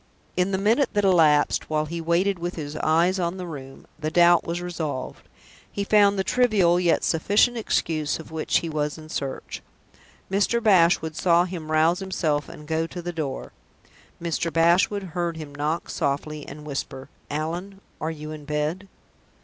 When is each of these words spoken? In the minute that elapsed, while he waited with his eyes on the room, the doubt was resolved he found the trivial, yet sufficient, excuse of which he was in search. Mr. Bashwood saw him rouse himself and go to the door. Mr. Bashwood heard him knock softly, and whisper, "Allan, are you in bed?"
In 0.35 0.49
the 0.49 0.57
minute 0.57 0.89
that 0.93 1.03
elapsed, 1.05 1.69
while 1.69 1.85
he 1.85 2.01
waited 2.01 2.39
with 2.39 2.55
his 2.55 2.75
eyes 2.77 3.19
on 3.19 3.37
the 3.37 3.45
room, 3.45 3.85
the 3.99 4.09
doubt 4.09 4.43
was 4.43 4.59
resolved 4.59 5.29
he 5.71 5.83
found 5.83 6.17
the 6.17 6.23
trivial, 6.23 6.79
yet 6.79 7.03
sufficient, 7.03 7.55
excuse 7.55 8.17
of 8.17 8.31
which 8.31 8.57
he 8.61 8.67
was 8.67 8.97
in 8.97 9.09
search. 9.09 9.61
Mr. 10.31 10.57
Bashwood 10.63 11.15
saw 11.15 11.43
him 11.45 11.71
rouse 11.71 11.99
himself 11.99 12.49
and 12.49 12.65
go 12.67 12.87
to 12.87 13.03
the 13.03 13.13
door. 13.13 13.51
Mr. 14.19 14.51
Bashwood 14.51 15.03
heard 15.13 15.37
him 15.37 15.53
knock 15.53 15.87
softly, 15.87 16.47
and 16.47 16.65
whisper, 16.65 17.07
"Allan, 17.29 17.79
are 18.01 18.09
you 18.09 18.31
in 18.31 18.43
bed?" 18.45 18.87